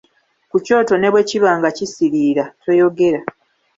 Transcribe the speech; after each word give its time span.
Ku 0.49 0.57
kyoto 0.65 0.93
ne 0.97 1.09
bwe 1.11 1.21
kiba 1.29 1.51
nga 1.57 1.69
kisiriira, 1.77 2.45
toyogera. 2.63 3.21